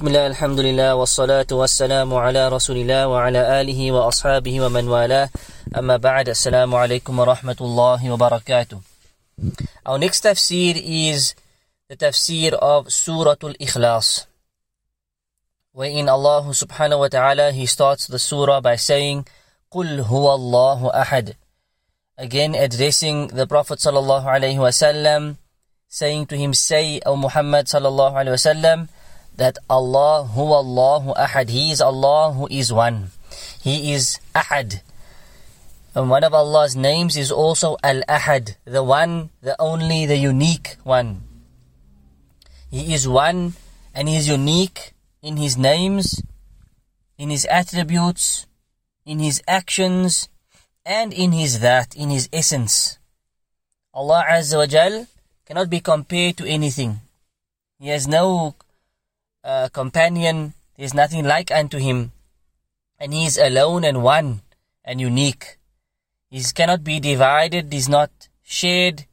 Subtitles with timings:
[0.00, 5.28] بسم الله الحمد لله والصلاة والسلام على رسول الله وعلى آله وأصحابه ومن والاه
[5.76, 8.80] أما بعد السلام عليكم ورحمة الله وبركاته
[9.84, 11.34] Our next tafsir is
[11.92, 14.24] the tafsir of Surah Al-Ikhlas
[15.76, 19.28] wherein Allah subhanahu wa ta'ala he starts the surah by saying
[19.68, 21.36] قل هو الله أحد
[22.16, 25.36] again addressing the Prophet sallallahu alaihi wasallam
[25.92, 28.88] saying to him say O Muhammad sallallahu alaihi wasallam
[29.40, 31.48] that Allah huwa Allahu ahad.
[31.48, 33.08] He is Allah who is one.
[33.64, 34.84] He is ahad.
[35.96, 41.22] And one of Allah's names is also Al-Ahad, the one, the only, the unique one.
[42.70, 43.54] He is one
[43.94, 46.22] and he is unique in his names,
[47.16, 48.46] in his attributes,
[49.06, 50.28] in his actions,
[50.84, 52.98] and in his dhat, in his essence.
[53.92, 55.08] Allah Azza wa Jal
[55.46, 57.00] cannot be compared to anything.
[57.80, 58.54] He has no
[59.44, 60.54] uh, companion.
[60.76, 62.12] There is nothing like unto him.
[62.98, 64.42] And he is alone and one
[64.84, 65.58] and unique.
[66.30, 68.10] He cannot be divided, is not
[68.42, 69.06] shared,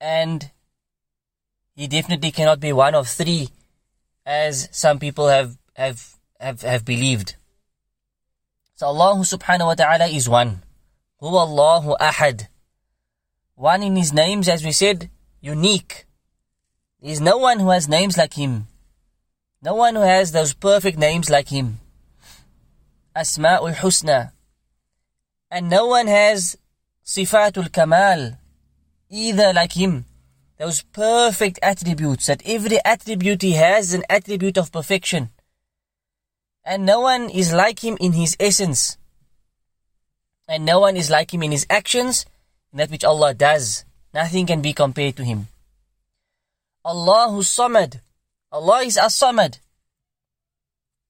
[0.00, 0.50] and
[1.74, 3.48] he definitely cannot be one of three,
[4.24, 7.36] as some people have, have, have, have believed.
[8.76, 10.62] So Allah subhanahu wa ta'ala is one.
[11.20, 12.48] Huwa Allahu ahad.
[13.54, 16.06] One in his names, as we said, unique.
[17.00, 18.68] There is no one who has names like him.
[19.64, 21.80] No one who has those perfect names like him.
[23.16, 24.32] Asma'ul Husna.
[25.50, 26.58] And no one has
[27.02, 28.36] Sifatul Kamal
[29.08, 30.04] either like him.
[30.58, 35.30] Those perfect attributes that every attribute he has an attribute of perfection.
[36.62, 38.98] And no one is like him in his essence.
[40.46, 42.26] And no one is like him in his actions,
[42.70, 43.86] in that which Allah does.
[44.12, 45.48] Nothing can be compared to him.
[46.84, 48.03] Allahu Samad.
[48.54, 49.58] Allah is As-Samad.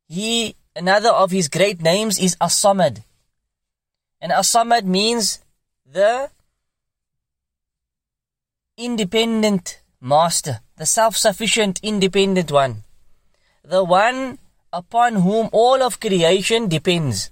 [0.08, 3.04] He, another of his great names is As-Samad.
[4.18, 5.40] And As-Samad means
[5.84, 6.30] the
[8.78, 12.82] independent master, the self-sufficient independent one.
[13.62, 14.38] The one
[14.72, 17.30] upon whom all of creation depends.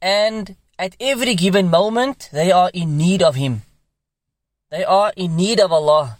[0.00, 3.60] And at every given moment, they are in need of Him.
[4.70, 6.16] They are in need of Allah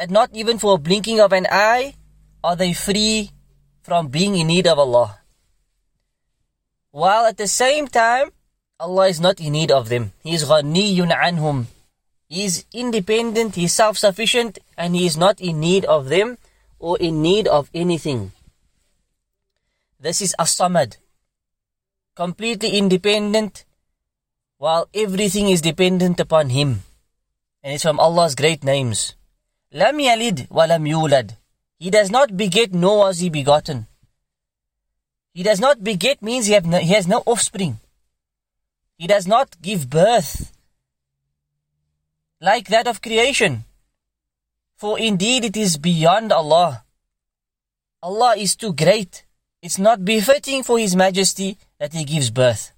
[0.00, 1.92] and not even for blinking of an eye
[2.42, 3.30] are they free
[3.84, 5.20] from being in need of Allah.
[6.90, 8.32] While at the same time,
[8.80, 10.16] Allah is not in need of them.
[10.24, 11.68] He is ghaniyun anhum.
[12.32, 16.38] He is independent, he is self-sufficient, and he is not in need of them
[16.78, 18.32] or in need of anything.
[20.00, 20.96] This is as-samad.
[22.16, 23.66] Completely independent,
[24.56, 26.84] while everything is dependent upon him.
[27.62, 29.19] And it's from Allah's great names.
[29.72, 31.36] Lam yalid wa lam yulad.
[31.78, 33.86] He does not beget nor was he begotten.
[35.32, 37.78] He does not beget means he, no, he has no offspring.
[38.98, 40.52] He does not give birth
[42.40, 43.64] like that of creation.
[44.76, 46.84] For indeed it is beyond Allah.
[48.02, 49.24] Allah is too great.
[49.62, 52.72] It's not befitting for His Majesty that He gives birth.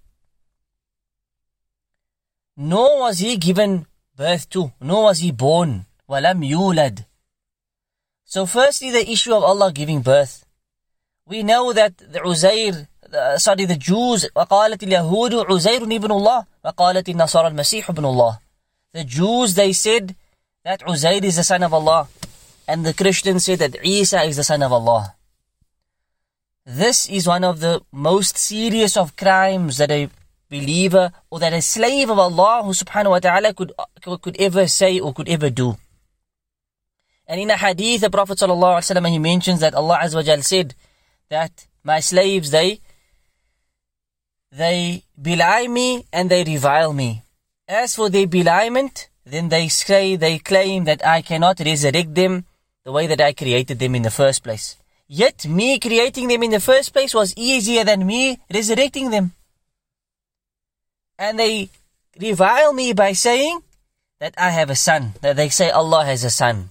[2.56, 3.86] Nor was He given
[4.16, 5.86] birth to, nor was He born.
[6.12, 7.06] وَلَمْ يُولَدْ
[8.25, 10.45] So firstly, the issue of Allah giving birth.
[11.25, 17.03] We know that the Uzair, the, sorry, the Jews, وَقَالَتِ الْيَهُودُ عُزَيْرٌ ibn Allah وَقَالَتِ
[17.03, 18.40] النَّصَارَ الْمَسِيحُ ibn Allah
[18.94, 20.16] The Jews, they said
[20.63, 22.07] that Uzair is the son of Allah.
[22.68, 25.16] And the Christians said that Isa is the son of Allah.
[26.66, 30.09] This is one of the most serious of crimes that a
[30.50, 33.72] believer or that a slave of Allah subhanahu wa ta'ala could,
[34.22, 35.78] could ever say or could ever do.
[37.32, 40.75] And in a hadith, the Prophet ﷺ, he mentions that Allah Azza said
[41.31, 42.81] that my slaves, they,
[44.50, 47.22] they belie me and they revile me.
[47.66, 52.44] As for their beliement, then they say, they claim that I cannot resurrect them
[52.84, 54.76] the way that I created them in the first place.
[55.08, 59.32] Yet me creating them in the first place was easier than me resurrecting them.
[61.19, 61.70] And they
[62.20, 63.62] revile me by saying
[64.20, 66.69] that I have a son, that they say Allah has a son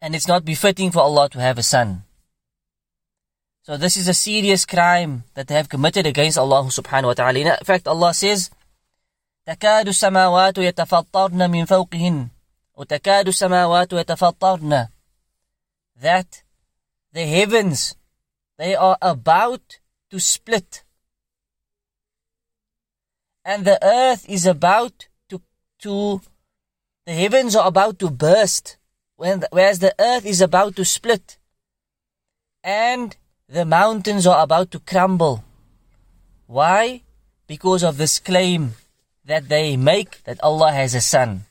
[0.00, 2.04] and it's not befitting for Allah to have a son.
[3.62, 7.38] So this is a serious crime that they have committed against Allah subhanahu wa ta'ala.
[7.38, 8.50] In fact, Allah says,
[9.46, 12.28] تكاد السماوات يتفطرن من فوقهن
[12.74, 14.88] وتكاد السماوات يتفطرن
[15.96, 16.42] that
[17.12, 17.96] the heavens
[18.58, 19.78] they are about
[20.10, 20.84] to split
[23.44, 25.42] and the earth is about to
[25.78, 26.20] to
[27.06, 28.76] the heavens are about to burst
[29.17, 31.37] when, whereas the earth is about to split
[32.63, 33.17] and
[33.49, 35.43] the mountains are about to crumble.
[36.45, 37.01] Why?
[37.47, 38.73] Because of this claim
[39.25, 41.45] that they make that Allah has a son.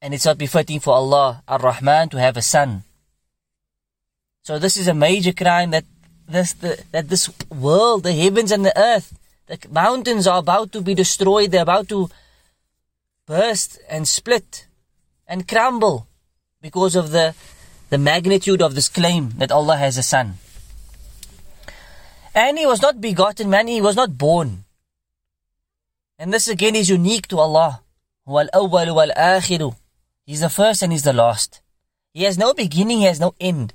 [0.00, 2.84] And it's not befitting for Allah, Ar-Rahman, to have a son.
[4.42, 5.84] So this is a major crime that
[6.28, 10.80] this, the, that this world, the heavens and the earth, the mountains are about to
[10.80, 12.10] be destroyed, they're about to
[13.26, 14.66] burst and split
[15.26, 16.06] and crumble
[16.60, 17.34] because of the,
[17.90, 20.34] the magnitude of this claim that Allah has a son.
[22.34, 24.64] And he was not begotten, man, he was not born.
[26.18, 27.82] And this again is unique to Allah.
[30.26, 31.60] He's the first and he's the last.
[32.12, 33.74] He has no beginning, he has no end.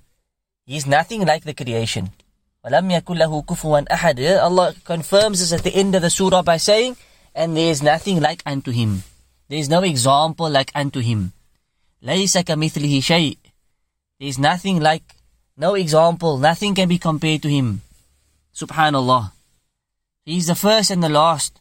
[0.66, 2.12] He is nothing like the creation.
[2.66, 6.98] Eh, Allah confirms this at the end of the surah by saying,
[7.34, 9.04] and there is nothing like unto him.
[9.48, 11.34] There is no example like unto him.
[12.03, 13.39] لَيْسَ كَمِثْلِهِ شَيْءٍ
[14.19, 15.17] There is nothing like,
[15.57, 17.83] no example, nothing can be compared to him.
[18.55, 19.33] Subhanallah.
[20.25, 21.61] He is the first and the last.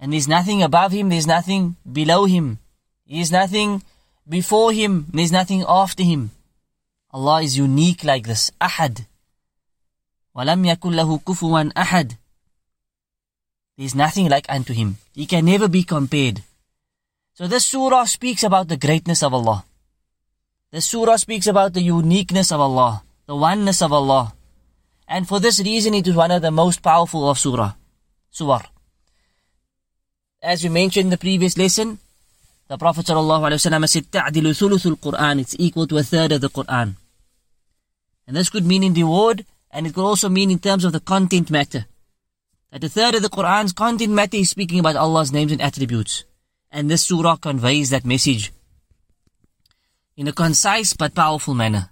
[0.00, 2.58] And there's nothing above him, there's nothing below him.
[3.06, 3.82] There is nothing
[4.28, 6.30] before him, there's nothing after him.
[7.10, 8.52] Allah is unique like this.
[8.60, 9.06] Ahad.
[10.36, 12.16] وَلَمْ يَكُنْ لَهُ كُفُوًا أَحَدٍ
[13.76, 14.98] There is nothing like unto him.
[15.14, 16.42] He can never be compared.
[17.34, 19.64] So this surah speaks about the greatness of Allah.
[20.70, 24.34] This surah speaks about the uniqueness of Allah, the oneness of Allah.
[25.06, 27.72] And for this reason it is one of the most powerful of surah.
[28.30, 28.66] Surah.
[30.42, 31.98] As we mentioned in the previous lesson,
[32.68, 36.96] the Prophet ﷺ said, تَعْدِلُ ثُلُثُ الْقُرْآنِ It's equal to a third of the Qur'an.
[38.26, 41.00] And this could mean in reward, and it could also mean in terms of the
[41.00, 41.86] content matter.
[42.70, 46.24] That a third of the Qur'an's content matter is speaking about Allah's names and attributes.
[46.72, 48.52] And this surah conveys that message
[50.16, 51.88] in a concise but powerful manner.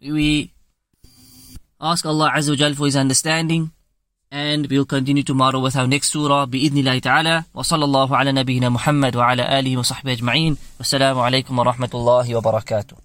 [0.00, 0.52] We
[1.80, 3.72] ask Allah Azza wa Jal for His understanding
[4.30, 9.16] and we'll continue tomorrow with our next surah بإذن ta'ala wa sallallahu ala nabiyyina Muhammad
[9.16, 12.96] wa ala alihi wa sahbihi ajma'in wassalamu alaikum wa rahmatullahi wa barakatuh